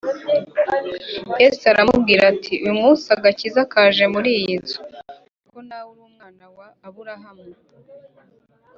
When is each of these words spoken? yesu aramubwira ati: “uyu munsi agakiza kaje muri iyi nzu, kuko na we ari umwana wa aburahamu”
yesu 1.41 1.63
aramubwira 1.71 2.21
ati: 2.33 2.53
“uyu 2.63 2.75
munsi 2.81 3.05
agakiza 3.15 3.61
kaje 3.71 4.03
muri 4.13 4.29
iyi 4.39 4.53
nzu, 4.61 4.79
kuko 5.39 5.59
na 5.69 5.79
we 5.87 5.91
ari 5.95 6.01
umwana 6.09 6.45
wa 6.57 6.67
aburahamu” 6.87 7.47